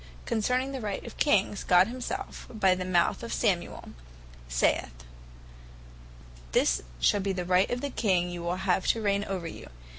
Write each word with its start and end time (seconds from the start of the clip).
Concerning 0.25 0.71
the 0.71 0.81
Right 0.81 1.05
of 1.05 1.15
Kings, 1.17 1.63
God 1.63 1.85
himself 1.85 2.47
by 2.51 2.73
the 2.73 2.83
mouth 2.83 3.21
of 3.21 3.31
Samuel, 3.31 3.89
saith, 4.49 4.89
(1 6.51 6.53
Sam. 6.53 6.53
8. 6.53 6.53
11, 6.53 6.53
12, 6.53 6.53
&c.) 6.53 6.53
"This 6.53 6.81
shall 6.99 7.19
be 7.21 7.33
the 7.33 7.45
Right 7.45 7.69
of 7.69 7.81
the 7.81 7.91
King 7.91 8.31
you 8.31 8.41
will 8.41 8.55
have 8.55 8.87
to 8.87 8.99
reigne 9.03 9.25
over 9.25 9.45
you. 9.45 9.69